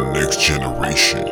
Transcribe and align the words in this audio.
the 0.00 0.12
next 0.12 0.40
generation. 0.40 1.26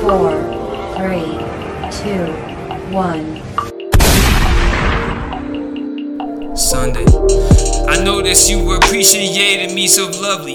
Four, 0.00 0.30
three, 0.96 1.34
two, 1.90 2.32
one. 2.94 3.47
Sunday. 6.68 7.06
I 7.88 8.04
noticed 8.04 8.50
you 8.50 8.76
appreciated 8.76 9.74
me 9.74 9.88
so 9.88 10.04
lovely. 10.20 10.52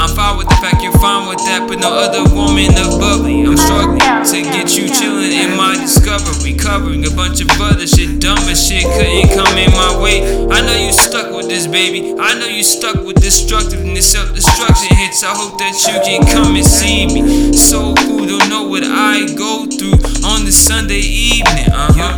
I'm 0.00 0.08
fine 0.16 0.38
with 0.38 0.48
the 0.48 0.56
fact 0.64 0.80
you're 0.80 0.96
fine 0.96 1.28
with 1.28 1.44
that, 1.44 1.68
but 1.68 1.76
no 1.76 1.92
other 1.92 2.24
woman 2.32 2.72
of 2.72 2.96
bubbly. 2.96 3.44
I'm 3.44 3.58
struggling 3.60 4.00
to 4.00 4.38
get 4.48 4.80
you 4.80 4.88
chillin' 4.88 5.28
in 5.28 5.58
my 5.60 5.76
discovery, 5.76 6.56
covering 6.56 7.04
a 7.04 7.12
bunch 7.12 7.44
of 7.44 7.52
other 7.60 7.86
shit, 7.86 8.16
dumb 8.16 8.40
as 8.48 8.64
shit 8.64 8.88
couldn't 8.96 9.36
come 9.36 9.58
in 9.60 9.68
my 9.76 9.92
way. 10.00 10.24
I 10.48 10.64
know 10.64 10.72
you 10.72 10.92
stuck 10.96 11.36
with 11.36 11.52
this, 11.52 11.66
baby. 11.66 12.16
I 12.16 12.38
know 12.40 12.48
you 12.48 12.64
stuck 12.64 13.04
with 13.04 13.20
destructiveness, 13.20 14.08
self-destruction 14.08 14.96
hits. 14.96 15.20
I 15.22 15.36
hope 15.36 15.58
that 15.60 15.76
you 15.84 16.00
can 16.00 16.24
come 16.32 16.56
and 16.56 16.64
see 16.64 17.04
me. 17.12 17.52
So 17.52 17.92
cool, 18.08 18.24
don't 18.24 18.48
know 18.48 18.64
what 18.64 18.84
I 18.88 19.28
go 19.36 19.68
through 19.68 20.00
on 20.24 20.48
the 20.48 20.52
Sunday 20.52 21.04
evening. 21.04 21.68
Uh 21.76 21.92
huh. 21.92 22.14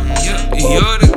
You're 0.55 0.99
the 0.99 1.10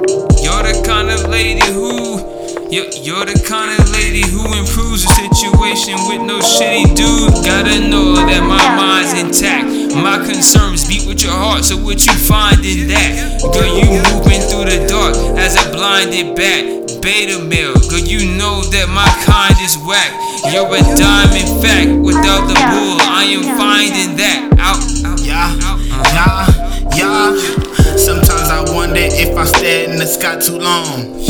you're, 3.04 3.16
you're 3.16 3.26
the 3.26 3.36
kind 3.44 3.68
of 3.78 3.90
lady 3.92 4.24
who 4.24 4.44
improves 4.56 5.04
the 5.04 5.12
situation 5.12 5.94
with 6.08 6.22
no 6.24 6.40
shitty 6.40 6.96
dude. 6.96 7.32
Gotta 7.44 7.88
know 7.88 8.16
that 8.16 8.40
my 8.40 8.64
mind's 8.76 9.12
intact. 9.12 9.68
My 9.94 10.16
concerns 10.24 10.88
beat 10.88 11.06
with 11.06 11.22
your 11.22 11.32
heart, 11.32 11.64
so 11.64 11.76
what 11.76 12.04
you 12.06 12.12
find 12.12 12.64
in 12.64 12.88
that? 12.88 13.40
Girl, 13.52 13.68
you 13.68 14.00
moving 14.08 14.40
through 14.40 14.72
the 14.72 14.86
dark 14.88 15.14
as 15.38 15.54
a 15.54 15.70
blinded 15.70 16.34
bat. 16.36 16.64
Beta 17.00 17.38
male, 17.44 17.76
girl, 17.92 18.00
you 18.00 18.24
know 18.40 18.64
that 18.72 18.88
my 18.88 19.08
kind 19.28 19.54
is 19.60 19.76
whack. 19.84 20.12
You're 20.48 20.64
a 20.64 20.80
diamond 20.96 21.50
fact 21.60 21.92
without 22.00 22.48
the 22.48 22.56
bull. 22.72 22.96
I 23.04 23.28
am 23.28 23.44
finding 23.60 24.16
that 24.16 24.56
out. 24.56 24.80
out 25.04 25.20
Yeah, 25.20 25.52
out, 25.68 25.80
uh-huh. 25.92 26.48
yeah, 26.96 27.36
yeah. 27.36 27.96
Sometimes 27.96 28.48
I 28.48 28.64
wonder 28.72 29.00
if 29.00 29.36
I 29.36 29.44
stare 29.44 29.90
in 29.90 29.98
the 29.98 30.06
sky 30.06 30.40
too 30.40 30.58
long. 30.58 31.24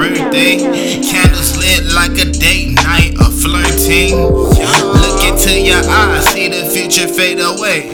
Birthday. 0.00 0.56
Candles 1.04 1.56
lit 1.60 1.92
like 1.92 2.16
a 2.16 2.32
date 2.32 2.72
night 2.72 3.12
of 3.20 3.36
flirting. 3.36 4.16
Look 4.16 5.18
into 5.28 5.52
your 5.60 5.84
eyes, 5.84 6.24
see 6.32 6.48
the 6.48 6.64
future 6.72 7.06
fade 7.06 7.40
away. 7.40 7.92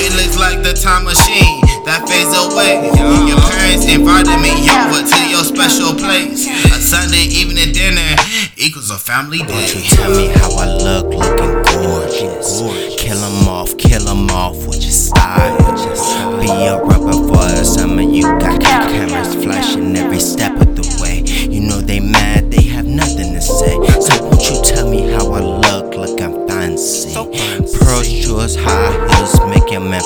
It 0.00 0.10
looks 0.16 0.38
like 0.38 0.62
the 0.64 0.72
time 0.72 1.04
machine 1.04 1.60
that 1.84 2.08
fades 2.08 2.32
away. 2.32 2.88
Your 3.28 3.40
parents 3.52 3.84
invited 3.84 4.40
me 4.40 4.56
over 4.72 5.04
to 5.04 5.20
your 5.28 5.44
special 5.44 5.92
place. 5.92 6.48
A 6.72 6.80
Sunday 6.80 7.28
evening 7.28 7.72
dinner 7.72 8.16
equals 8.56 8.90
a 8.90 8.96
family 8.96 9.38
day. 9.38 9.68
Won't 9.68 9.74
you 9.74 9.96
Tell 9.96 10.10
me 10.16 10.26
how 10.28 10.50
I 10.56 10.66
look, 10.66 11.06
looking 11.12 11.63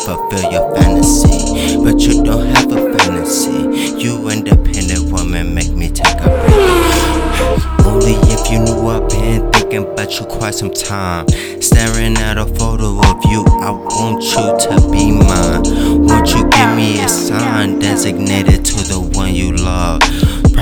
fulfill 0.08 0.50
your 0.50 0.74
fantasy. 0.74 1.76
But 1.84 2.00
you 2.00 2.24
don't 2.24 2.46
have 2.46 2.72
a 2.72 2.96
fantasy. 2.96 4.00
You 4.02 4.30
independent 4.30 5.12
woman, 5.12 5.54
make 5.54 5.70
me 5.70 5.91
take 5.91 6.20
a 6.20 6.28
break. 6.28 7.84
Only 7.84 8.14
if 8.32 8.50
you 8.50 8.58
knew 8.60 8.88
I've 8.88 9.06
been 9.10 9.52
thinking 9.52 9.84
about 9.84 10.18
you 10.18 10.24
quite 10.24 10.54
some 10.54 10.72
time. 10.72 11.28
Staring 11.60 12.16
at 12.16 12.38
a 12.38 12.47
photo 12.47 12.98
of 12.98 13.24
you, 13.30 13.44
I 13.60 13.70
want 13.70 14.22
you 14.24 14.47
to 14.64 14.91
be 14.91 15.12
mine. 15.12 16.06
Won't 16.06 16.28
you 16.34 16.48
give 16.48 16.74
me 16.74 17.00
a 17.02 17.08
sign 17.08 17.78
designated 17.78 18.57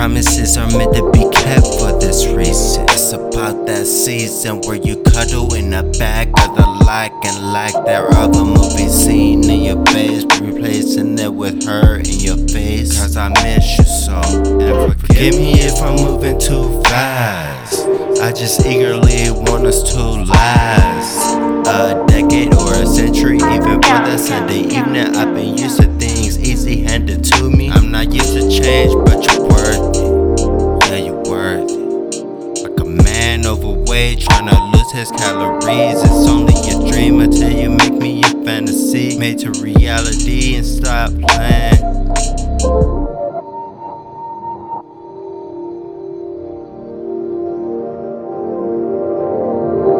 Promises 0.06 0.56
are 0.56 0.70
meant 0.78 0.94
to 0.94 1.10
be 1.10 1.28
kept 1.32 1.66
for 1.80 1.98
this 1.98 2.28
reason. 2.28 2.84
It's 2.84 3.10
about 3.10 3.66
that 3.66 3.86
season 3.86 4.60
where 4.60 4.76
you 4.76 5.02
cuddle 5.02 5.52
in 5.52 5.70
the 5.70 5.82
back 5.98 6.28
of 6.28 6.56
the 6.56 6.64
like 6.86 7.10
and 7.24 7.52
like 7.52 7.74
there 7.84 8.06
other 8.14 8.44
movie 8.44 8.88
scene 8.88 9.42
in 9.50 9.62
your 9.64 9.84
face, 9.86 10.24
replacing 10.40 11.18
it 11.18 11.34
with 11.34 11.64
her 11.64 11.96
in 11.96 12.20
your 12.20 12.36
face. 12.46 12.96
Cause 12.96 13.16
I 13.16 13.30
miss 13.30 13.78
you 13.78 13.84
so. 13.84 14.20
And 14.60 15.00
forgive 15.00 15.34
me 15.34 15.54
if 15.54 15.82
I'm 15.82 15.96
moving 15.96 16.38
too 16.38 16.80
fast. 16.84 17.80
I 18.22 18.32
just 18.32 18.64
eagerly 18.64 19.32
want 19.32 19.66
us 19.66 19.82
to 19.92 20.00
last 20.00 21.34
a 21.66 22.06
decade 22.06 22.54
or 22.54 22.74
a 22.74 22.86
century, 22.86 23.38
even 23.38 23.82
for 23.82 23.98
that 24.06 24.20
Sunday 24.20 24.60
evening. 24.60 25.16
I've 25.16 25.34
been 25.34 25.58
used 25.58 25.80
to 25.80 25.88
things 25.98 26.38
easy 26.38 26.82
handed 26.82 27.24
to 27.24 27.50
me. 27.50 27.70
I'm 27.70 27.90
not 27.90 28.12
used 28.12 28.34
to 28.34 28.48
change, 28.48 28.94
but 29.04 29.26
you're 29.26 29.48
worth 29.48 29.85
trying 33.96 34.46
to 34.46 34.62
lose 34.76 34.92
his 34.92 35.10
calories. 35.12 36.02
It's 36.02 36.28
only 36.28 36.52
a 36.52 36.92
dream 36.92 37.20
until 37.20 37.50
you 37.50 37.70
make 37.70 37.94
me 37.94 38.22
a 38.22 38.28
fantasy. 38.44 39.18
Made 39.18 39.38
to 39.38 39.52
reality 39.52 40.56
and 40.56 40.66
stop 40.66 41.10
playing. 41.28 43.05